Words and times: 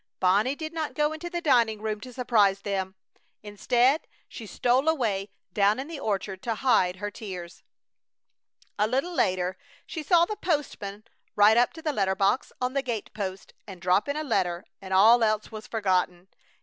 Bonnie 0.19 0.55
did 0.55 0.73
not 0.73 0.95
go 0.95 1.13
into 1.13 1.29
the 1.29 1.41
dining 1.41 1.79
room 1.79 2.01
to 2.01 2.11
surprise 2.11 2.61
them. 2.61 2.95
Instead, 3.43 4.07
she 4.27 4.47
stole 4.47 4.89
away 4.89 5.29
down 5.53 5.79
in 5.79 5.87
the 5.87 5.99
orchard 5.99 6.41
to 6.41 6.55
hide 6.55 6.95
her 6.95 7.11
tears. 7.11 7.61
A 8.79 8.87
little 8.87 9.13
later 9.13 9.59
she 9.85 10.01
saw 10.01 10.25
the 10.25 10.35
postman 10.37 11.03
ride 11.35 11.55
up 11.55 11.71
to 11.73 11.83
the 11.83 11.93
letter 11.93 12.15
box 12.15 12.51
on 12.59 12.73
the 12.73 12.81
gate 12.81 13.13
post 13.13 13.53
and 13.67 13.79
drop 13.79 14.09
in 14.09 14.17
a 14.17 14.23
letter, 14.23 14.65
and 14.81 14.91
all 14.91 15.23
else 15.23 15.51
was 15.51 15.67
forgotten. 15.67 16.29